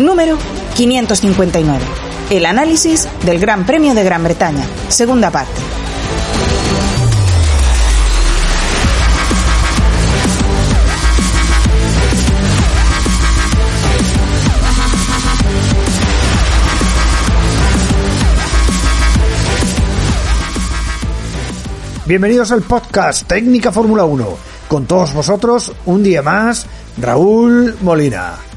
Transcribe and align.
número 0.00 0.38
559. 0.76 1.84
El 2.30 2.46
análisis 2.46 3.08
del 3.24 3.38
Gran 3.38 3.66
Premio 3.66 3.94
de 3.94 4.04
Gran 4.04 4.22
Bretaña. 4.22 4.64
Segunda 4.88 5.30
parte. 5.30 5.60
Bienvenidos 22.06 22.52
al 22.52 22.62
podcast 22.62 23.26
Técnica 23.26 23.70
Fórmula 23.70 24.04
1. 24.04 24.26
Con 24.66 24.86
todos 24.86 25.12
vosotros, 25.12 25.72
un 25.84 26.02
día 26.02 26.22
más, 26.22 26.66
Raúl 26.96 27.76
Molina. 27.82 28.47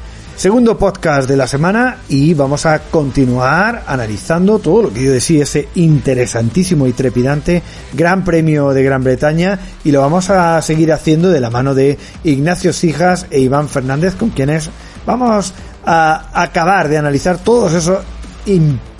Segundo 0.42 0.76
podcast 0.76 1.30
de 1.30 1.38
la 1.38 1.46
semana 1.46 1.98
y 2.10 2.34
vamos 2.34 2.66
a 2.66 2.80
continuar 2.80 3.84
analizando 3.86 4.58
todo 4.58 4.82
lo 4.82 4.92
que 4.92 5.04
yo 5.04 5.12
decía, 5.12 5.44
ese 5.44 5.70
interesantísimo 5.76 6.88
y 6.88 6.94
trepidante 6.94 7.62
Gran 7.94 8.24
Premio 8.24 8.72
de 8.72 8.82
Gran 8.82 9.04
Bretaña 9.04 9.60
y 9.84 9.92
lo 9.92 10.02
vamos 10.02 10.32
a 10.32 10.60
seguir 10.64 10.94
haciendo 10.94 11.30
de 11.30 11.42
la 11.42 11.52
mano 11.52 11.76
de 11.76 12.00
Ignacio 12.24 12.74
Sijas 12.74 13.28
e 13.30 13.40
Iván 13.40 13.70
Fernández 13.70 14.16
con 14.16 14.32
quienes 14.32 14.72
vamos 15.06 15.54
a 15.86 16.32
acabar 16.34 16.90
de 16.90 16.98
analizar 16.98 17.38
todos 17.38 17.74
esos 17.74 18.00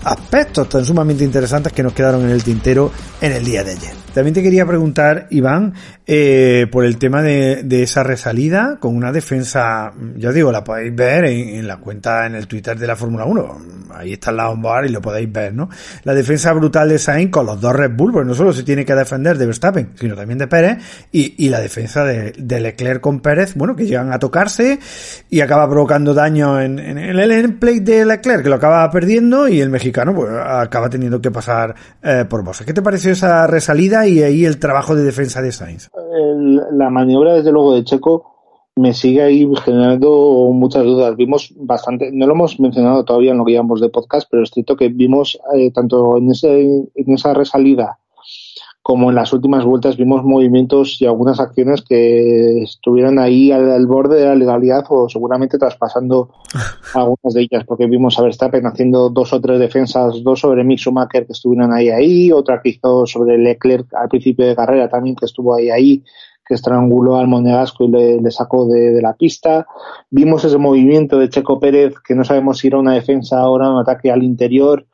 aspectos 0.04 0.70
tan 0.70 0.86
sumamente 0.86 1.24
interesantes 1.24 1.74
que 1.74 1.84
nos 1.84 1.94
quedaron 1.94 2.22
en 2.24 2.30
el 2.30 2.44
tintero 2.44 2.92
en 3.20 3.32
el 3.34 3.44
día 3.44 3.64
de 3.64 3.72
ayer. 3.72 4.02
También 4.14 4.34
te 4.34 4.44
quería 4.44 4.66
preguntar, 4.66 5.28
Iván, 5.30 5.74
eh, 6.06 6.68
por 6.70 6.84
el 6.84 6.98
tema 6.98 7.22
de, 7.22 7.64
esa 7.82 8.04
resalida 8.04 8.78
con 8.80 8.96
una 8.98 9.14
defensa, 9.14 9.94
ya 10.18 10.34
digo, 10.34 10.52
la 10.52 10.66
podéis 10.66 10.94
ver 10.94 11.24
en, 11.26 11.66
la 11.66 11.78
cuenta, 11.78 12.26
en 12.26 12.36
el 12.36 12.48
Twitter 12.48 12.78
de 12.78 12.88
la 12.88 12.98
Fórmula 12.98 13.24
1. 13.24 13.58
Ahí 13.96 14.14
está 14.14 14.34
la 14.34 14.50
onboard 14.50 14.86
y 14.88 14.90
lo 14.90 15.02
podéis 15.02 15.32
ver, 15.32 15.54
¿no? 15.54 15.70
La 16.04 16.14
defensa 16.14 16.52
brutal 16.52 16.90
de 16.90 17.00
Sainz 17.00 17.32
con 17.32 17.46
los 17.46 17.62
dos 17.62 17.74
Red 17.74 17.92
Bull, 17.96 18.12
pues 18.12 18.28
no 18.28 18.34
solo 18.34 18.52
se 18.52 18.64
tiene 18.64 18.84
que 18.84 18.96
defender 18.96 19.38
de 19.38 19.46
Verstappen, 19.46 19.92
sino 19.96 20.16
también 20.16 20.40
de 20.40 20.48
Pérez, 20.48 20.78
y, 21.12 21.48
la 21.48 21.62
defensa 21.62 22.04
de, 22.04 22.34
de, 22.38 22.60
Leclerc 22.60 23.02
con 23.02 23.22
Pérez, 23.22 23.54
bueno, 23.56 23.76
que 23.76 23.86
llegan 23.86 24.14
a 24.14 24.20
tocarse 24.20 24.80
y 25.30 25.42
acaba 25.42 25.70
provocando 25.70 26.14
daño 26.14 26.62
en, 26.62 26.80
en, 26.80 26.98
el 26.98 27.32
endplate 27.32 27.82
de 27.82 28.06
Leclerc, 28.06 28.44
que 28.44 28.50
lo 28.50 28.56
acaba 28.56 28.90
perdiendo, 28.92 29.48
y 29.48 29.62
el 29.62 29.70
mexicano, 29.70 29.91
pues 29.92 30.30
acaba 30.32 30.90
teniendo 30.90 31.22
que 31.22 31.32
pasar 31.32 31.76
eh, 32.04 32.26
por 32.30 32.44
vos. 32.44 32.62
¿Qué 32.66 32.74
te 32.74 32.82
pareció 32.82 33.12
esa 33.12 33.48
resalida 33.48 34.08
y 34.08 34.22
ahí 34.22 34.46
el 34.46 34.60
trabajo 34.60 34.96
de 34.96 35.04
defensa 35.04 35.42
de 35.42 35.52
Sainz? 35.52 35.90
La 36.72 36.90
maniobra, 36.90 37.34
desde 37.34 37.52
luego, 37.52 37.76
de 37.76 37.84
Checo 37.84 38.32
me 38.76 38.94
sigue 38.94 39.22
ahí 39.22 39.48
generando 39.64 40.50
muchas 40.54 40.84
dudas. 40.84 41.16
Vimos 41.16 41.54
bastante, 41.58 42.10
no 42.12 42.26
lo 42.26 42.34
hemos 42.34 42.60
mencionado 42.60 43.04
todavía 43.04 43.32
en 43.32 43.38
lo 43.38 43.46
que 43.46 43.54
llamamos 43.54 43.82
de 43.82 43.90
podcast, 43.90 44.28
pero 44.30 44.44
es 44.44 44.50
cierto 44.50 44.76
que 44.76 44.90
vimos 44.90 45.38
eh, 45.54 45.72
tanto 45.72 46.18
en, 46.18 46.32
ese, 46.32 46.62
en 46.96 47.14
esa 47.14 47.34
resalida 47.34 48.00
como 48.84 49.10
en 49.10 49.16
las 49.16 49.32
últimas 49.32 49.64
vueltas 49.64 49.96
vimos 49.96 50.24
movimientos 50.24 51.00
y 51.02 51.06
algunas 51.06 51.40
acciones 51.40 51.84
que 51.84 52.64
estuvieran 52.64 53.20
ahí 53.20 53.52
al, 53.52 53.72
al 53.72 53.86
borde 53.86 54.20
de 54.20 54.26
la 54.26 54.36
legalidad 54.36 54.84
o 54.90 55.08
seguramente 55.08 55.60
traspasando 55.60 56.32
algunas 56.96 57.34
de 57.34 57.42
ellas, 57.42 57.64
porque 57.66 57.86
vimos 57.86 58.18
a 58.18 58.24
Verstappen 58.24 58.66
haciendo 58.66 59.10
dos 59.10 59.34
o 59.34 59.42
tres 59.42 59.60
defensas, 59.60 60.24
dos 60.24 60.40
sobre 60.40 60.64
Mick 60.64 60.80
Schumacher 60.80 61.28
que 61.28 61.34
estuvieron 61.34 61.72
ahí 61.72 61.90
ahí, 61.90 62.32
otra 62.32 62.60
que 62.62 62.70
hizo 62.70 63.06
sobre 63.06 63.38
Leclerc 63.38 63.94
al 63.94 64.10
principio 64.10 64.48
de 64.48 64.56
carrera 64.56 64.90
también 64.90 65.16
que 65.16 65.26
estuvo 65.26 65.54
ahí 65.54 65.70
ahí, 65.70 66.04
que 66.48 66.56
estranguló 66.56 67.18
al 67.18 67.28
Monegasco 67.28 67.84
y 67.84 67.90
le, 67.90 68.20
le 68.20 68.32
sacó 68.32 68.66
de, 68.66 68.92
de, 68.92 69.02
la 69.02 69.14
pista. 69.14 69.68
Vimos 70.10 70.44
ese 70.44 70.58
movimiento 70.58 71.20
de 71.20 71.30
Checo 71.30 71.60
Pérez 71.60 71.94
que 72.04 72.16
no 72.16 72.24
sabemos 72.24 72.58
si 72.58 72.68
era 72.68 72.80
una 72.80 72.96
defensa 72.96 73.48
o 73.48 73.56
un 73.56 73.80
ataque 73.80 74.12
al 74.12 74.24
interior 74.24 74.88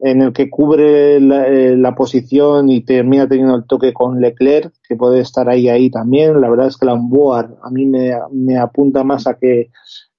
en 0.00 0.20
el 0.22 0.32
que 0.32 0.50
cubre 0.50 1.20
la, 1.20 1.46
eh, 1.46 1.76
la, 1.76 1.94
posición 1.94 2.68
y 2.68 2.84
termina 2.84 3.28
teniendo 3.28 3.54
el 3.54 3.64
toque 3.64 3.92
con 3.92 4.20
Leclerc, 4.20 4.72
que 4.86 4.96
puede 4.96 5.20
estar 5.20 5.48
ahí 5.48 5.68
ahí 5.68 5.90
también. 5.90 6.40
La 6.40 6.50
verdad 6.50 6.66
es 6.66 6.76
que 6.76 6.86
la 6.86 6.94
onboard 6.94 7.54
a 7.62 7.70
mí 7.70 7.86
me, 7.86 8.12
me 8.32 8.58
apunta 8.58 9.04
más 9.04 9.26
a 9.26 9.34
que 9.34 9.70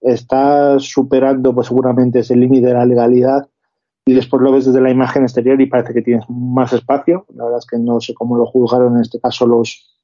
está 0.02 0.80
superando 0.80 1.54
pues 1.54 1.68
seguramente 1.68 2.20
ese 2.20 2.36
límite 2.36 2.68
de 2.68 2.74
la 2.74 2.86
legalidad 2.86 3.48
y 4.06 4.14
después 4.14 4.42
lo 4.42 4.52
ves 4.52 4.66
desde 4.66 4.82
la 4.82 4.92
imagen 4.92 5.24
exterior 5.24 5.60
y 5.60 5.66
parece 5.66 5.94
que 5.94 6.02
tienes 6.02 6.26
más 6.30 6.72
espacio. 6.74 7.26
La 7.34 7.44
verdad 7.46 7.60
es 7.60 7.66
que 7.66 7.80
no 7.80 8.00
sé 8.00 8.14
cómo 8.14 8.38
lo 8.38 8.46
juzgaron 8.46 8.96
en 8.96 9.02
este 9.02 9.20
caso 9.20 9.48
los, 9.48 10.00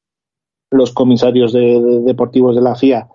los 0.71 0.91
comisarios 0.91 1.53
de, 1.53 2.01
deportivos 2.03 2.55
de 2.55 2.61
la 2.61 2.75
FIA 2.75 3.07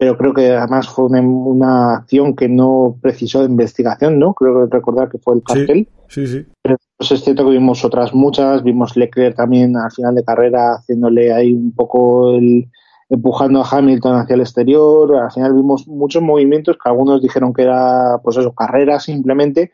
pero 0.00 0.16
creo 0.16 0.32
que 0.32 0.50
además 0.50 0.88
fue 0.88 1.04
una, 1.04 1.20
una, 1.20 1.94
acción 1.96 2.34
que 2.34 2.48
no 2.48 2.96
precisó 3.02 3.40
de 3.40 3.50
investigación, 3.50 4.18
¿no? 4.18 4.32
Creo 4.32 4.66
que 4.66 4.74
recordar 4.74 5.10
que 5.10 5.18
fue 5.18 5.34
el 5.34 5.42
cartel. 5.42 5.88
Sí, 6.08 6.26
sí. 6.26 6.38
sí. 6.38 6.46
Pero 6.62 6.76
pues 6.96 7.12
es 7.12 7.22
cierto 7.22 7.44
que 7.44 7.50
vimos 7.50 7.84
otras 7.84 8.14
muchas, 8.14 8.62
vimos 8.62 8.96
Leclerc 8.96 9.36
también 9.36 9.76
al 9.76 9.92
final 9.92 10.14
de 10.14 10.24
carrera 10.24 10.76
haciéndole 10.76 11.34
ahí 11.34 11.52
un 11.52 11.74
poco 11.74 12.34
el 12.34 12.70
empujando 13.10 13.60
a 13.60 13.68
Hamilton 13.70 14.20
hacia 14.20 14.34
el 14.36 14.40
exterior, 14.40 15.14
al 15.16 15.30
final 15.32 15.52
vimos 15.52 15.86
muchos 15.86 16.22
movimientos 16.22 16.78
que 16.82 16.88
algunos 16.88 17.20
dijeron 17.20 17.52
que 17.52 17.64
era 17.64 18.20
pues 18.24 18.38
eso, 18.38 18.54
carrera 18.54 19.00
simplemente, 19.00 19.70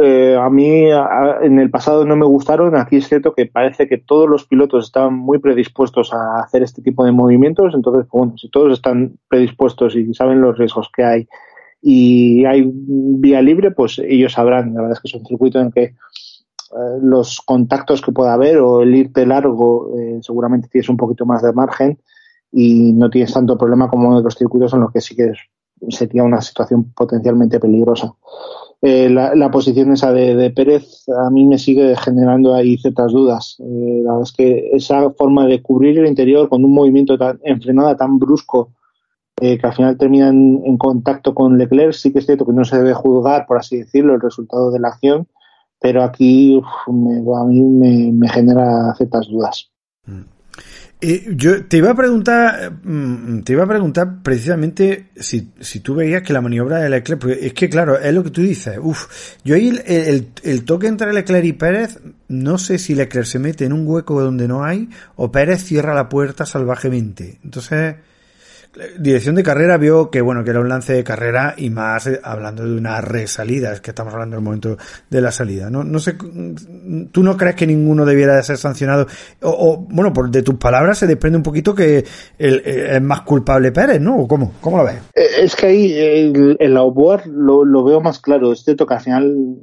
eh, 0.00 0.36
a 0.36 0.48
mí 0.48 0.84
en 1.42 1.58
el 1.58 1.70
pasado 1.70 2.04
no 2.04 2.14
me 2.14 2.24
gustaron. 2.24 2.76
Aquí 2.76 2.96
es 2.96 3.08
cierto 3.08 3.34
que 3.34 3.46
parece 3.46 3.88
que 3.88 3.98
todos 3.98 4.28
los 4.28 4.46
pilotos 4.46 4.86
estaban 4.86 5.14
muy 5.14 5.38
predispuestos 5.40 6.12
a 6.14 6.40
hacer 6.40 6.62
este 6.62 6.82
tipo 6.82 7.04
de 7.04 7.10
movimientos. 7.10 7.74
Entonces, 7.74 8.06
bueno, 8.12 8.34
si 8.36 8.48
todos 8.48 8.72
están 8.72 9.18
predispuestos 9.28 9.96
y 9.96 10.14
saben 10.14 10.40
los 10.40 10.56
riesgos 10.56 10.88
que 10.94 11.02
hay 11.04 11.28
y 11.82 12.44
hay 12.44 12.70
vía 12.72 13.42
libre, 13.42 13.72
pues 13.72 13.98
ellos 13.98 14.34
sabrán. 14.34 14.72
La 14.74 14.82
verdad 14.82 14.96
es 14.96 15.00
que 15.00 15.08
es 15.08 15.20
un 15.20 15.26
circuito 15.26 15.58
en 15.58 15.72
que 15.72 15.82
eh, 15.82 15.94
los 17.02 17.40
contactos 17.40 18.00
que 18.00 18.12
pueda 18.12 18.34
haber 18.34 18.58
o 18.58 18.82
el 18.82 18.94
irte 18.94 19.26
largo, 19.26 19.98
eh, 19.98 20.20
seguramente 20.22 20.68
tienes 20.68 20.88
un 20.88 20.96
poquito 20.96 21.26
más 21.26 21.42
de 21.42 21.52
margen 21.52 21.98
y 22.52 22.92
no 22.92 23.10
tienes 23.10 23.32
tanto 23.32 23.58
problema 23.58 23.88
como 23.88 24.12
en 24.12 24.18
otros 24.18 24.36
circuitos 24.36 24.72
en 24.74 24.80
los 24.80 24.92
que 24.92 25.00
sí 25.00 25.16
que 25.16 25.32
sería 25.88 26.22
una 26.22 26.40
situación 26.40 26.92
potencialmente 26.92 27.58
peligrosa 27.58 28.14
eh, 28.80 29.10
la, 29.10 29.34
la, 29.34 29.50
posición 29.50 29.92
esa 29.92 30.12
de, 30.12 30.36
de, 30.36 30.50
Pérez 30.50 31.04
a 31.08 31.30
mí 31.30 31.44
me 31.46 31.58
sigue 31.58 31.96
generando 31.96 32.54
ahí 32.54 32.78
ciertas 32.78 33.12
dudas. 33.12 33.56
Eh, 33.58 34.02
la 34.04 34.12
verdad 34.12 34.22
es 34.22 34.32
que 34.32 34.70
esa 34.72 35.10
forma 35.10 35.46
de 35.46 35.60
cubrir 35.60 35.98
el 35.98 36.06
interior 36.06 36.48
con 36.48 36.64
un 36.64 36.72
movimiento 36.72 37.18
tan, 37.18 37.40
en 37.42 37.60
frenada 37.60 37.96
tan 37.96 38.20
brusco 38.20 38.72
eh, 39.40 39.58
que 39.58 39.66
al 39.66 39.72
final 39.72 39.98
termina 39.98 40.28
en, 40.28 40.78
contacto 40.78 41.34
con 41.34 41.58
Leclerc, 41.58 41.92
sí 41.92 42.12
que 42.12 42.20
es 42.20 42.26
cierto 42.26 42.46
que 42.46 42.52
no 42.52 42.64
se 42.64 42.76
debe 42.76 42.94
juzgar, 42.94 43.46
por 43.46 43.58
así 43.58 43.78
decirlo, 43.78 44.14
el 44.14 44.20
resultado 44.20 44.70
de 44.70 44.78
la 44.78 44.88
acción, 44.88 45.26
pero 45.80 46.04
aquí 46.04 46.56
uf, 46.56 46.66
me, 46.92 47.18
a 47.18 47.44
mí 47.44 47.60
me, 47.60 48.12
me, 48.12 48.28
genera 48.28 48.94
ciertas 48.96 49.26
dudas. 49.28 49.70
Mm. 50.06 50.37
Eh, 51.00 51.32
yo 51.36 51.64
te 51.66 51.76
iba 51.76 51.92
a 51.92 51.94
preguntar, 51.94 52.72
te 53.44 53.52
iba 53.52 53.62
a 53.62 53.68
preguntar 53.68 54.20
precisamente 54.20 55.10
si, 55.14 55.52
si 55.60 55.78
tú 55.78 55.94
veías 55.94 56.22
que 56.22 56.32
la 56.32 56.40
maniobra 56.40 56.78
de 56.78 56.90
Leclerc, 56.90 57.20
porque 57.20 57.46
es 57.46 57.52
que 57.52 57.70
claro, 57.70 58.00
es 58.00 58.12
lo 58.12 58.24
que 58.24 58.30
tú 58.30 58.42
dices, 58.42 58.78
uff, 58.82 59.06
yo 59.44 59.54
ahí 59.54 59.68
el, 59.68 59.82
el, 59.86 60.28
el, 60.42 60.64
toque 60.64 60.88
entre 60.88 61.12
Leclerc 61.12 61.44
y 61.44 61.52
Pérez, 61.52 62.00
no 62.26 62.58
sé 62.58 62.78
si 62.78 62.96
Leclerc 62.96 63.26
se 63.26 63.38
mete 63.38 63.64
en 63.64 63.74
un 63.74 63.86
hueco 63.86 64.20
donde 64.20 64.48
no 64.48 64.64
hay 64.64 64.88
o 65.14 65.30
Pérez 65.30 65.62
cierra 65.62 65.94
la 65.94 66.08
puerta 66.08 66.44
salvajemente. 66.46 67.38
Entonces, 67.44 67.94
dirección 68.98 69.34
de 69.34 69.42
carrera 69.42 69.76
vio 69.76 70.10
que 70.10 70.20
bueno 70.20 70.44
que 70.44 70.50
era 70.50 70.60
un 70.60 70.68
lance 70.68 70.92
de 70.92 71.04
carrera 71.04 71.54
y 71.56 71.70
más 71.70 72.06
eh, 72.06 72.20
hablando 72.22 72.64
de 72.64 72.76
una 72.76 73.00
resalida 73.00 73.72
es 73.72 73.80
que 73.80 73.90
estamos 73.90 74.12
hablando 74.12 74.36
del 74.36 74.44
momento 74.44 74.76
de 75.10 75.20
la 75.20 75.32
salida 75.32 75.70
no 75.70 75.84
no 75.84 75.98
sé 75.98 76.16
tú 77.12 77.22
no 77.22 77.36
crees 77.36 77.56
que 77.56 77.66
ninguno 77.66 78.04
debiera 78.04 78.36
de 78.36 78.42
ser 78.42 78.56
sancionado 78.56 79.06
o, 79.42 79.76
bueno 79.88 80.12
por 80.12 80.30
de 80.30 80.42
tus 80.42 80.56
palabras 80.56 80.98
se 80.98 81.06
desprende 81.06 81.38
un 81.38 81.42
poquito 81.42 81.74
que 81.74 82.04
el, 82.38 82.62
el, 82.64 82.86
es 82.96 83.02
más 83.02 83.22
culpable 83.22 83.72
Pérez 83.72 84.00
no 84.00 84.16
o 84.16 84.28
cómo 84.28 84.52
cómo 84.60 84.78
lo 84.78 84.84
ves 84.84 84.98
es 85.14 85.54
que 85.54 85.66
ahí 85.66 85.92
el, 85.92 86.56
el 86.58 86.76
outboard 86.76 87.26
lo, 87.26 87.64
lo 87.64 87.84
veo 87.84 88.00
más 88.00 88.18
claro. 88.20 88.52
Es 88.52 88.64
cierto 88.64 88.86
que 88.86 88.94
al 88.94 89.00
final 89.00 89.56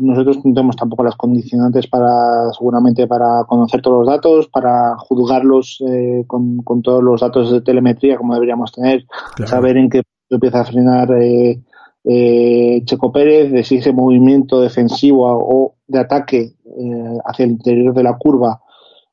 nosotros 0.00 0.36
no 0.44 0.54
tenemos 0.54 0.76
tampoco 0.76 1.04
las 1.04 1.16
condicionantes 1.16 1.86
para 1.86 2.50
seguramente 2.56 3.06
para 3.06 3.44
conocer 3.46 3.80
todos 3.80 4.00
los 4.00 4.06
datos 4.06 4.48
para 4.48 4.96
juzgarlos 4.98 5.82
eh, 5.86 6.24
con, 6.26 6.58
con 6.58 6.82
todos 6.82 7.02
los 7.02 7.20
datos 7.20 7.50
de 7.50 7.60
telemetría 7.60 8.16
como 8.16 8.34
deberíamos 8.46 8.72
tener, 8.72 9.04
claro. 9.34 9.50
saber 9.50 9.76
en 9.76 9.90
qué 9.90 10.02
empieza 10.30 10.60
a 10.60 10.64
frenar 10.64 11.10
eh, 11.12 11.60
eh, 12.08 12.82
Checo 12.84 13.10
Pérez, 13.10 13.50
de 13.50 13.64
si 13.64 13.76
ese 13.76 13.92
movimiento 13.92 14.60
defensivo 14.60 15.26
o 15.26 15.74
de 15.88 15.98
ataque 15.98 16.54
eh, 16.64 17.18
hacia 17.24 17.44
el 17.44 17.50
interior 17.52 17.92
de 17.94 18.02
la 18.04 18.16
curva 18.16 18.60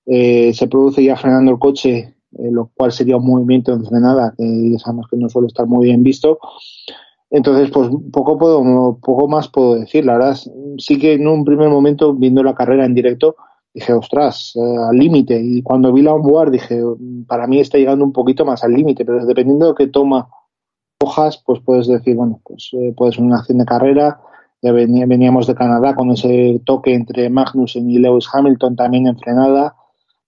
eh, 0.06 0.54
se 0.54 0.68
produce 0.68 1.04
ya 1.04 1.16
frenando 1.16 1.52
el 1.52 1.58
coche, 1.58 2.14
lo 2.32 2.70
cual 2.76 2.92
sería 2.92 3.18
un 3.18 3.26
movimiento 3.26 3.76
de 3.76 3.88
frenada 3.88 4.34
que 4.38 4.76
sabemos 4.78 5.08
que 5.10 5.18
no 5.18 5.30
suele 5.30 5.48
estar 5.48 5.66
muy 5.66 5.86
bien 5.86 6.04
visto. 6.04 6.40
Entonces, 7.32 7.72
pues 7.72 7.90
poco, 8.12 8.38
puedo, 8.38 9.00
poco 9.02 9.28
más 9.28 9.48
puedo 9.50 9.76
decir. 9.76 10.06
La 10.06 10.14
verdad, 10.14 10.38
sí 10.78 11.00
que 11.00 11.14
en 11.14 11.28
un 11.28 11.46
primer 11.46 11.70
momento, 11.70 12.14
viendo 12.14 12.44
la 12.44 12.54
carrera 12.54 12.86
en 12.86 12.94
directo, 12.94 13.36
dije, 13.74 13.94
ostras, 13.94 14.54
al 14.56 14.96
límite. 14.96 15.40
Y 15.42 15.62
cuando 15.62 15.92
vi 15.92 16.02
la 16.02 16.14
onboard, 16.14 16.52
dije, 16.52 16.82
para 17.28 17.48
mí 17.48 17.60
está 17.60 17.78
llegando 17.78 18.06
un 18.06 18.14
poquito 18.14 18.46
más 18.46 18.64
al 18.64 18.74
límite, 18.74 19.04
pero 19.04 19.26
dependiendo 19.26 19.68
de 19.70 19.76
qué 19.76 19.88
toma 19.88 20.30
hojas, 21.04 21.42
pues 21.46 21.60
puedes 21.62 21.88
decir, 21.88 22.16
bueno, 22.16 22.40
pues 22.44 22.70
eh, 22.74 22.94
puede 22.96 23.12
ser 23.12 23.24
una 23.24 23.38
acción 23.38 23.58
de 23.58 23.66
carrera. 23.66 24.20
Ya 24.62 24.72
veníamos 24.72 25.46
de 25.46 25.56
Canadá 25.56 25.94
con 25.94 26.12
ese 26.12 26.62
toque 26.66 26.94
entre 26.94 27.30
Magnussen 27.30 27.90
y 27.90 28.00
Lewis 28.00 28.30
Hamilton 28.32 28.78
también 28.78 29.08
en 29.08 29.18
frenada. 29.18 29.76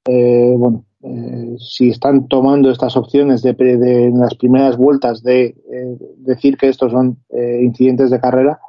Eh, 0.05 0.53
bueno, 0.57 0.83
eh, 1.03 1.55
si 1.57 1.89
están 1.89 2.27
tomando 2.27 2.69
estas 2.69 2.97
opciones 2.97 3.41
de, 3.41 3.53
de 3.53 4.07
en 4.07 4.19
las 4.19 4.35
primeras 4.35 4.75
vueltas 4.75 5.23
de 5.23 5.55
decir 6.17 6.57
que 6.57 6.67
estos 6.67 6.91
son 6.91 7.19
incidentes 7.61 8.09
de 8.09 8.19
carrera, 8.19 8.59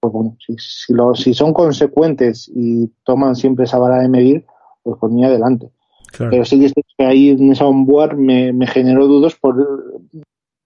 pues 0.00 0.12
bueno, 0.12 0.36
si, 0.44 0.56
si, 0.58 0.92
lo, 0.92 1.14
si 1.14 1.34
son 1.34 1.52
consecuentes 1.52 2.50
y 2.54 2.88
toman 3.04 3.36
siempre 3.36 3.64
esa 3.64 3.78
vara 3.78 3.98
de 3.98 4.08
medir, 4.08 4.46
pues 4.82 4.98
por 4.98 5.10
mí 5.10 5.24
adelante. 5.24 5.70
Pero 6.18 6.44
sí 6.44 6.72
que 6.98 7.04
ahí 7.04 7.30
en 7.30 7.52
esa 7.52 7.66
onboard 7.66 8.16
me, 8.16 8.52
me 8.52 8.66
generó 8.66 9.06
dudas 9.06 9.36
por 9.36 9.56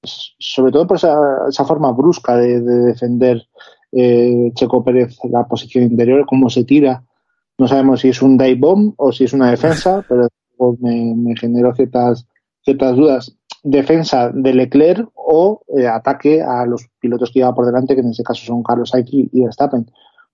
sobre 0.06 0.72
todo 0.72 0.86
por 0.86 0.96
esa, 0.96 1.14
esa 1.48 1.64
forma 1.64 1.92
brusca 1.92 2.36
de, 2.36 2.60
defender 2.60 3.42
eh, 3.92 4.50
Checo 4.54 4.84
Pérez 4.84 5.16
la 5.30 5.46
posición 5.46 5.84
interior, 5.84 6.26
cómo 6.26 6.50
se 6.50 6.64
tira. 6.64 7.04
No 7.58 7.68
sabemos 7.68 8.00
si 8.00 8.08
es 8.08 8.20
un 8.22 8.36
dive 8.36 8.56
bomb 8.56 8.94
o 8.96 9.12
si 9.12 9.24
es 9.24 9.32
una 9.32 9.50
defensa, 9.50 10.04
pero 10.08 10.28
me, 10.80 11.34
generó 11.38 11.74
ciertas, 11.74 12.26
ciertas 12.62 12.96
dudas. 12.96 13.36
Defensa 13.64 14.30
de 14.30 14.52
Leclerc 14.54 15.10
o 15.14 15.62
eh, 15.76 15.88
ataque 15.88 16.42
a 16.42 16.64
los 16.66 16.86
pilotos 17.00 17.30
que 17.30 17.40
lleva 17.40 17.54
por 17.54 17.66
delante, 17.66 17.94
que 17.94 18.02
en 18.02 18.10
este 18.10 18.22
caso 18.22 18.44
son 18.44 18.62
Carlos 18.62 18.90
Sainz 18.90 19.08
y 19.10 19.40
Verstappen. 19.40 19.90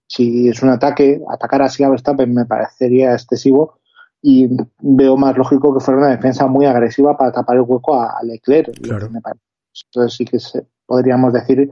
Si 0.06 0.48
es 0.48 0.62
un 0.62 0.70
ataque, 0.70 1.22
atacar 1.30 1.62
así 1.62 1.84
a 1.84 1.88
Verstappen 1.88 2.34
me 2.34 2.44
parecería 2.44 3.12
excesivo 3.12 3.78
y 4.20 4.48
veo 4.80 5.16
más 5.16 5.36
lógico 5.36 5.72
que 5.72 5.80
fuera 5.80 6.00
una 6.00 6.10
defensa 6.10 6.46
muy 6.48 6.66
agresiva 6.66 7.16
para 7.16 7.32
tapar 7.32 7.56
el 7.56 7.62
hueco 7.62 7.94
a, 7.94 8.18
Leclerc. 8.24 8.68
Me 9.10 9.20
parece 9.20 9.40
entonces 9.86 10.16
sí 10.16 10.24
que 10.24 10.38
podríamos 10.84 11.32
decir 11.32 11.70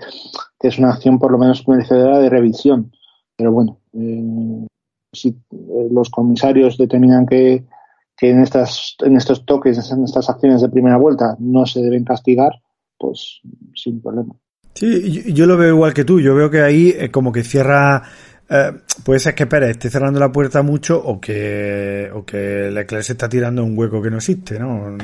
que 0.59 0.69
es 0.69 0.79
una 0.79 0.91
acción 0.91 1.19
por 1.19 1.33
lo 1.33 1.39
menos 1.39 1.67
merecedora 1.67 2.19
de 2.21 2.31
revisión. 2.31 2.93
Pero 3.37 3.53
bueno, 3.53 3.81
eh, 3.93 4.67
si 5.13 5.29
eh, 5.29 5.89
los 5.91 6.11
comisarios 6.11 6.79
determinan 6.79 7.27
que, 7.27 7.65
que 8.19 8.31
en, 8.31 8.41
estas, 8.41 8.97
en 9.05 9.17
estos 9.17 9.47
toques, 9.47 9.91
en 9.91 10.05
estas 10.05 10.29
acciones 10.29 10.61
de 10.61 10.69
primera 10.69 10.97
vuelta 10.97 11.37
no 11.39 11.65
se 11.65 11.81
deben 11.81 12.05
castigar, 12.05 12.53
pues 12.99 13.41
sin 13.75 14.03
problema. 14.03 14.35
Sí, 14.75 15.33
yo, 15.33 15.47
lo 15.47 15.57
veo 15.57 15.75
igual 15.75 15.95
que 15.95 16.05
tú. 16.05 16.21
Yo 16.21 16.35
veo 16.35 16.51
que 16.51 16.61
ahí 16.61 16.95
eh, 16.97 17.11
como 17.11 17.33
que 17.33 17.45
cierra 17.45 18.03
eh, 18.51 18.73
puede 19.05 19.21
ser 19.21 19.35
que 19.35 19.47
Pérez 19.47 19.71
esté 19.71 19.91
cerrando 19.91 20.19
la 20.19 20.33
puerta 20.33 20.63
mucho 20.63 20.99
o 20.99 21.21
que, 21.21 22.11
o 22.15 22.25
que 22.25 22.71
Leclerc 22.71 23.05
se 23.05 23.13
está 23.13 23.29
tirando 23.29 23.63
un 23.63 23.77
hueco 23.77 24.01
que 24.01 24.11
no 24.11 24.17
existe, 24.17 24.59
¿no? 24.59 24.97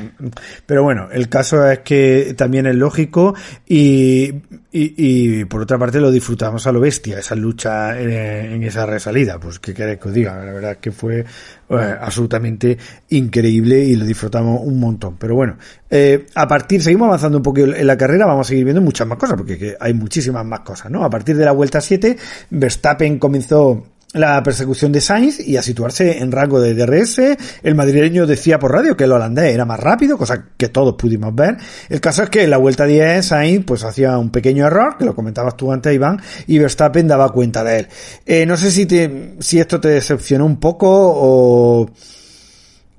Pero 0.65 0.83
bueno, 0.83 1.09
el 1.11 1.29
caso 1.29 1.69
es 1.69 1.79
que 1.79 2.33
también 2.35 2.65
es 2.65 2.75
lógico 2.75 3.35
y, 3.67 4.33
y, 4.77 5.45
por 5.45 5.61
otra 5.61 5.77
parte 5.77 6.01
lo 6.01 6.11
disfrutamos 6.11 6.67
a 6.67 6.71
lo 6.73 6.81
bestia, 6.81 7.19
esa 7.19 7.33
lucha 7.33 7.97
en, 7.97 8.61
esa 8.63 8.85
resalida. 8.85 9.39
Pues, 9.39 9.59
¿qué 9.59 9.73
queréis 9.73 9.99
que 9.99 10.09
os 10.09 10.13
diga? 10.13 10.35
La 10.43 10.51
verdad 10.51 10.71
es 10.71 10.77
que 10.79 10.91
fue 10.91 11.19
eh, 11.21 11.95
absolutamente 12.01 12.77
increíble 13.09 13.79
y 13.79 13.95
lo 13.95 14.03
disfrutamos 14.03 14.59
un 14.61 14.77
montón. 14.77 15.15
Pero 15.17 15.35
bueno, 15.35 15.57
eh, 15.89 16.25
a 16.35 16.45
partir, 16.45 16.83
seguimos 16.83 17.07
avanzando 17.07 17.37
un 17.37 17.43
poco 17.43 17.61
en 17.61 17.87
la 17.87 17.97
carrera, 17.97 18.25
vamos 18.25 18.47
a 18.47 18.49
seguir 18.49 18.65
viendo 18.65 18.81
muchas 18.81 19.07
más 19.07 19.17
cosas, 19.17 19.37
porque 19.37 19.77
hay 19.79 19.93
muchísimas 19.93 20.45
más 20.45 20.59
cosas, 20.59 20.91
¿no? 20.91 21.05
A 21.05 21.09
partir 21.09 21.37
de 21.37 21.45
la 21.45 21.53
vuelta 21.53 21.79
7, 21.79 22.17
Verstappen 22.49 23.17
comenzó 23.17 23.94
la 24.15 24.41
persecución 24.41 24.91
de 24.91 25.01
Sainz 25.01 25.39
y 25.39 25.57
a 25.57 25.61
situarse 25.61 26.19
en 26.19 26.31
rango 26.31 26.61
de 26.61 26.73
DRS. 26.73 27.19
El 27.61 27.75
madrileño 27.75 28.25
decía 28.25 28.59
por 28.59 28.71
radio 28.71 28.95
que 28.95 29.03
el 29.03 29.11
holandés 29.11 29.53
era 29.53 29.65
más 29.65 29.79
rápido, 29.79 30.17
cosa 30.17 30.45
que 30.57 30.69
todos 30.69 30.95
pudimos 30.95 31.35
ver. 31.35 31.57
El 31.89 31.99
caso 31.99 32.23
es 32.23 32.29
que 32.29 32.43
en 32.43 32.49
la 32.49 32.57
vuelta 32.57 32.85
10 32.85 33.25
Sainz 33.25 33.65
pues 33.65 33.83
hacía 33.83 34.17
un 34.17 34.29
pequeño 34.29 34.65
error, 34.65 34.97
que 34.97 35.05
lo 35.05 35.13
comentabas 35.13 35.57
tú 35.57 35.71
antes 35.71 35.93
Iván, 35.93 36.21
y 36.47 36.57
Verstappen 36.57 37.07
daba 37.07 37.29
cuenta 37.31 37.63
de 37.63 37.79
él. 37.79 37.87
Eh, 38.25 38.45
no 38.45 38.55
sé 38.55 38.71
si 38.71 38.85
te, 38.85 39.35
si 39.39 39.59
esto 39.59 39.79
te 39.79 39.89
decepcionó 39.89 40.45
un 40.45 40.59
poco 40.59 40.87
o 40.89 41.89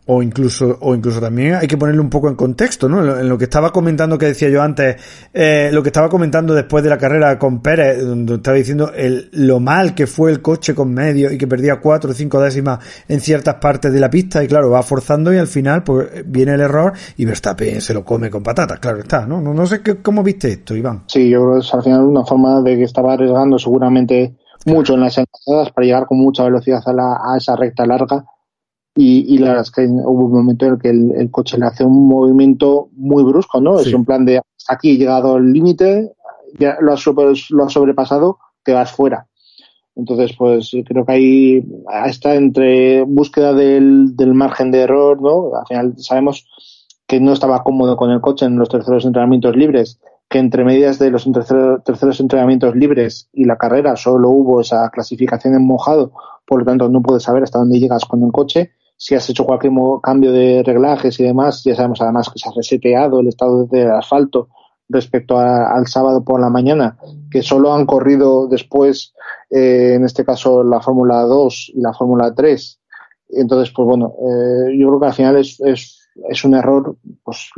o 0.07 0.23
incluso 0.23 0.79
o 0.81 0.95
incluso 0.95 1.21
también 1.21 1.55
hay 1.57 1.67
que 1.67 1.77
ponerlo 1.77 2.03
un 2.03 2.11
poco 2.11 2.29
en 2.29 2.37
contexto, 2.37 2.89
¿no? 2.89 3.19
En 3.19 3.29
lo, 3.29 3.37
que 3.37 3.45
estaba 3.45 3.73
comentando 3.73 4.17
que 4.19 4.27
decía 4.27 4.49
yo 4.49 4.63
antes, 4.63 4.97
eh, 5.35 5.71
lo 5.73 5.83
que 5.83 5.89
estaba 5.89 6.09
comentando 6.09 6.55
después 6.55 6.85
de 6.85 6.91
la 6.91 6.99
carrera 6.99 7.39
con 7.39 7.61
Pérez, 7.61 8.05
donde 8.05 8.35
estaba 8.37 8.57
diciendo 8.57 8.93
el, 8.95 9.29
lo 9.33 9.59
mal 9.59 9.95
que 9.95 10.07
fue 10.07 10.31
el 10.31 10.41
coche 10.41 10.75
con 10.75 10.95
medio 10.95 11.33
y 11.33 11.39
que 11.39 11.47
perdía 11.47 11.81
cuatro 11.81 12.11
o 12.11 12.15
cinco 12.15 12.41
décimas 12.41 12.79
en 13.09 13.21
ciertas 13.21 13.57
partes 13.57 13.93
de 13.93 14.01
la 14.01 14.09
pista 14.09 14.43
y 14.45 14.47
claro, 14.47 14.71
va 14.71 14.83
forzando 14.83 15.35
y 15.35 15.39
al 15.39 15.49
final 15.49 15.83
pues 15.83 16.09
viene 16.25 16.55
el 16.55 16.61
error 16.61 16.93
y 17.17 17.25
Verstappen 17.25 17.81
se 17.81 17.93
lo 17.93 18.05
come 18.05 18.31
con 18.31 18.43
patatas, 18.43 18.79
claro 18.79 18.99
está, 18.99 19.27
¿no? 19.27 19.41
No, 19.41 19.67
sé 19.67 19.83
qué, 19.83 19.97
cómo 19.97 20.23
viste 20.23 20.53
esto, 20.53 20.77
Iván. 20.77 21.03
Sí, 21.09 21.29
yo 21.29 21.41
creo 21.43 21.55
que 21.55 21.61
es 21.61 21.75
al 21.75 21.83
final 21.83 22.05
una 22.05 22.25
forma 22.25 22.63
de 22.63 22.77
que 22.77 22.85
estaba 22.85 23.15
arriesgando 23.15 23.59
seguramente 23.59 24.37
mucho 24.67 24.95
en 24.95 25.01
las 25.01 25.19
entradas 25.19 25.73
para 25.73 25.85
llegar 25.85 26.07
con 26.07 26.19
mucha 26.19 26.45
velocidad 26.45 26.83
a, 26.87 26.93
la, 26.93 27.21
a 27.25 27.37
esa 27.37 27.57
recta 27.57 27.87
larga 27.87 28.25
y, 28.99 29.37
la 29.37 29.49
verdad 29.49 29.63
es 29.65 29.71
que 29.71 29.87
hubo 29.87 30.25
un 30.25 30.33
momento 30.33 30.65
en 30.65 30.73
el 30.73 30.79
que 30.79 30.89
el, 30.89 31.31
coche 31.31 31.59
le 31.59 31.67
hace 31.67 31.85
un 31.85 32.09
movimiento 32.09 32.89
muy 32.93 33.23
brusco, 33.25 33.61
¿no? 33.61 33.79
Es 33.79 33.93
un 33.93 34.07
plan 34.07 34.25
de 34.25 34.41
aquí 34.69 34.93
he 34.93 34.97
llegado 34.97 35.37
el 35.37 35.53
límite, 35.53 36.13
ya 36.59 36.79
lo 36.81 36.95
has, 36.95 37.05
lo 37.51 37.65
has 37.65 37.73
sobrepasado, 37.73 38.39
te 38.65 38.73
vas 38.73 38.91
fuera. 38.91 39.27
Entonces, 39.97 40.35
pues 40.37 40.71
creo 40.87 41.05
que 41.05 41.13
ahí 41.13 41.65
está 42.07 42.37
entre 42.37 43.03
búsqueda 43.03 43.53
del, 43.53 44.17
del 44.17 44.33
margen 44.33 44.71
de 44.71 44.81
error, 44.81 45.21
¿no? 45.21 45.55
Al 45.55 45.67
final 45.67 45.95
sabemos 45.99 46.47
que 47.07 47.21
no 47.21 47.35
estaba 47.35 47.63
cómodo 47.63 47.99
con 47.99 48.11
el 48.11 48.23
coche 48.23 48.47
en 48.47 48.57
los 48.59 48.71
terceros 48.71 49.05
entrenamientos 49.05 49.57
libres, 49.57 50.01
que 50.29 50.39
entre 50.39 50.65
medias 50.65 50.99
de 50.99 51.11
los 51.11 51.29
terceros 51.85 52.21
entrenamientos 52.21 52.75
libres 52.75 53.29
y 53.35 53.45
la 53.45 53.59
carrera 53.59 53.95
solo 53.97 54.31
hubo 54.31 54.63
esa 54.63 54.89
clasificación 54.89 55.55
en 55.55 55.67
mojado, 55.67 56.13
por 56.47 56.61
lo 56.61 56.65
tanto 56.65 56.89
no 56.89 57.03
puedes 57.03 57.25
saber 57.25 57.43
hasta 57.43 57.59
dónde 57.59 57.79
llegas 57.79 58.07
con 58.07 58.23
el 58.23 58.33
coche 58.33 58.73
si 58.97 59.15
has 59.15 59.29
hecho 59.29 59.45
cualquier 59.45 59.73
cambio 60.03 60.33
de 60.33 60.63
reglajes 60.63 61.21
y 61.21 61.25
demás, 61.25 61.63
ya 61.65 61.75
sabemos 61.75 62.01
además 62.01 62.31
que 62.31 62.39
se 62.39 62.49
ha 62.49 62.53
reseteado 62.55 63.21
el 63.21 63.29
estado 63.29 63.67
del 63.67 63.91
asfalto 63.91 64.49
respecto 64.89 65.39
al 65.39 65.87
sábado 65.87 66.25
por 66.25 66.41
la 66.41 66.49
mañana, 66.49 66.97
que 67.31 67.43
solo 67.43 67.75
han 67.75 67.87
corrido 67.87 68.47
después, 68.47 69.15
eh, 69.51 69.95
en 69.95 70.05
este 70.05 70.25
caso, 70.25 70.63
la 70.63 70.81
Fórmula 70.81 71.23
2 71.23 71.73
y 71.75 71.81
la 71.81 71.93
Fórmula 71.93 72.33
3. 72.35 72.81
Entonces, 73.31 73.73
pues 73.75 73.87
bueno, 73.87 74.15
eh, 74.21 74.79
yo 74.79 74.89
creo 74.89 75.01
que 75.01 75.07
al 75.07 75.13
final 75.13 75.37
es, 75.37 75.61
es, 75.61 76.09
es 76.29 76.45
un 76.45 76.55
error 76.55 76.97
pues 77.25 77.51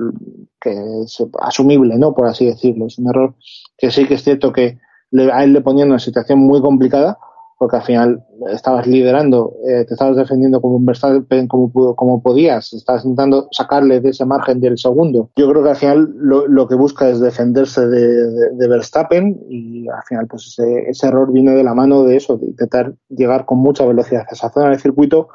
que 0.61 0.71
es 1.05 1.23
asumible, 1.41 1.97
¿no? 1.99 2.15
Por 2.15 2.27
así 2.27 2.47
decirlo. 2.47 2.87
Es 2.87 2.99
un 2.99 3.11
error 3.11 3.35
que 3.77 3.91
sí 3.91 4.07
que 4.07 4.15
es 4.15 4.25
cierto 4.25 4.53
que 4.53 4.79
le, 5.11 5.31
a 5.31 5.45
él 5.45 5.53
le 5.53 5.61
ponía 5.61 5.85
una 5.85 5.99
situación 5.99 6.41
muy 6.41 6.61
complicada, 6.63 7.19
porque 7.59 7.77
al 7.77 7.83
final 7.83 8.25
estabas 8.53 8.87
liderando, 8.87 9.57
eh, 9.67 9.85
te 9.85 9.95
estabas 9.95 10.17
defendiendo 10.17 10.61
como 10.61 10.77
un 10.77 10.87
Verstappen 10.87 11.49
como, 11.49 11.97
como 11.97 12.23
podías, 12.23 12.73
estabas 12.73 13.05
intentando 13.05 13.49
sacarle 13.51 14.01
de 14.01 14.11
ese 14.11 14.25
margen 14.25 14.61
del 14.61 14.79
segundo. 14.79 15.31
Yo 15.37 15.51
creo 15.51 15.65
que 15.65 15.71
al 15.71 15.77
final 15.77 16.09
lo, 16.17 16.47
lo 16.47 16.69
que 16.69 16.77
busca 16.77 17.09
es 17.09 17.21
defenderse 17.21 17.87
de, 17.89 18.69
Verstappen 18.69 19.41
y 19.49 19.89
al 19.89 20.03
final 20.05 20.27
pues 20.29 20.47
ese, 20.47 20.91
ese, 20.91 21.09
error 21.09 21.33
viene 21.33 21.53
de 21.53 21.65
la 21.65 21.75
mano 21.75 22.05
de 22.05 22.17
eso, 22.17 22.37
de 22.37 22.47
intentar 22.47 22.95
llegar 23.09 23.45
con 23.45 23.59
mucha 23.59 23.85
velocidad 23.85 24.27
a 24.29 24.35
esa 24.35 24.51
zona 24.51 24.69
del 24.71 24.79
circuito 24.79 25.29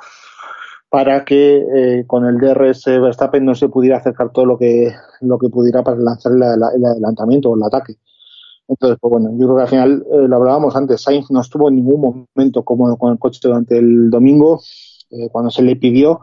para 0.89 1.25
que 1.25 1.57
eh, 1.57 2.03
con 2.05 2.23
el 2.25 2.37
DRS 2.37 2.85
Verstappen 2.85 3.43
no 3.43 3.55
se 3.55 3.67
pudiera 3.67 3.97
acercar 3.97 4.31
todo 4.31 4.45
lo 4.45 4.57
que, 4.57 4.93
lo 5.21 5.39
que 5.39 5.49
pudiera 5.49 5.83
para 5.83 5.97
lanzar 5.97 6.31
el, 6.33 6.43
el 6.43 6.85
adelantamiento 6.85 7.49
o 7.49 7.55
el 7.55 7.63
ataque. 7.63 7.95
Entonces, 8.67 8.97
pues 8.99 9.11
bueno, 9.11 9.31
yo 9.37 9.45
creo 9.45 9.55
que 9.57 9.61
al 9.61 9.67
final, 9.67 10.05
eh, 10.11 10.27
lo 10.27 10.35
hablábamos 10.37 10.75
antes, 10.75 11.01
Sainz 11.01 11.29
no 11.31 11.41
estuvo 11.41 11.69
en 11.69 11.75
ningún 11.75 12.27
momento 12.35 12.63
cómodo 12.63 12.97
con 12.97 13.11
el 13.11 13.19
coche 13.19 13.39
durante 13.43 13.77
el 13.77 14.09
domingo, 14.09 14.61
eh, 15.11 15.29
cuando 15.31 15.51
se 15.51 15.63
le 15.63 15.75
pidió 15.75 16.21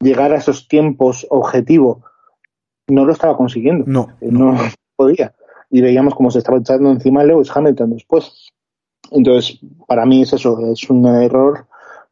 llegar 0.00 0.32
a 0.32 0.36
esos 0.36 0.68
tiempos 0.68 1.26
objetivo, 1.30 2.04
no 2.88 3.04
lo 3.04 3.12
estaba 3.12 3.36
consiguiendo. 3.36 3.84
No, 3.86 4.08
eh, 4.20 4.28
no, 4.30 4.54
podía. 4.96 5.34
Y 5.70 5.80
veíamos 5.80 6.14
cómo 6.14 6.30
se 6.30 6.38
estaba 6.38 6.58
echando 6.58 6.90
encima 6.90 7.24
Lewis 7.24 7.50
Hamilton 7.54 7.90
después. 7.90 8.48
Entonces, 9.10 9.58
para 9.86 10.04
mí 10.04 10.22
es 10.22 10.32
eso, 10.32 10.58
es 10.70 10.88
un 10.90 11.06
error 11.06 11.66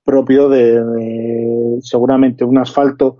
propio 0.04 0.48
de, 0.48 0.82
de 0.82 1.78
seguramente 1.82 2.44
un 2.44 2.58
asfalto 2.58 3.18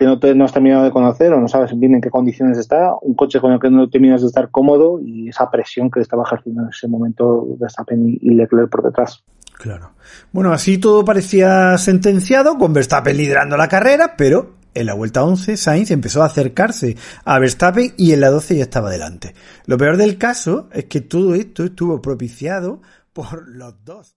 que 0.00 0.06
no, 0.06 0.18
te, 0.18 0.34
no 0.34 0.46
has 0.46 0.52
terminado 0.54 0.82
de 0.82 0.90
conocer 0.90 1.30
o 1.34 1.38
no 1.38 1.46
sabes 1.46 1.78
bien 1.78 1.94
en 1.94 2.00
qué 2.00 2.08
condiciones 2.08 2.56
está, 2.56 2.94
un 3.02 3.12
coche 3.12 3.38
con 3.38 3.52
el 3.52 3.60
que 3.60 3.68
no 3.68 3.86
terminas 3.90 4.22
de 4.22 4.28
estar 4.28 4.50
cómodo 4.50 4.98
y 4.98 5.28
esa 5.28 5.50
presión 5.50 5.90
que 5.90 6.00
estaba 6.00 6.22
ejerciendo 6.22 6.62
en 6.62 6.70
ese 6.70 6.88
momento 6.88 7.46
Verstappen 7.58 8.18
y 8.18 8.30
Leclerc 8.30 8.70
por 8.70 8.82
detrás. 8.82 9.22
Claro. 9.58 9.90
Bueno, 10.32 10.54
así 10.54 10.78
todo 10.78 11.04
parecía 11.04 11.76
sentenciado, 11.76 12.56
con 12.56 12.72
Verstappen 12.72 13.14
liderando 13.14 13.58
la 13.58 13.68
carrera, 13.68 14.14
pero 14.16 14.54
en 14.72 14.86
la 14.86 14.94
vuelta 14.94 15.22
11 15.22 15.58
Sainz 15.58 15.90
empezó 15.90 16.22
a 16.22 16.26
acercarse 16.26 16.96
a 17.26 17.38
Verstappen 17.38 17.92
y 17.98 18.12
en 18.12 18.22
la 18.22 18.30
12 18.30 18.56
ya 18.56 18.62
estaba 18.62 18.88
delante. 18.88 19.34
Lo 19.66 19.76
peor 19.76 19.98
del 19.98 20.16
caso 20.16 20.70
es 20.72 20.86
que 20.86 21.02
todo 21.02 21.34
esto 21.34 21.62
estuvo 21.62 22.00
propiciado 22.00 22.80
por 23.12 23.46
los 23.46 23.84
dos. 23.84 24.16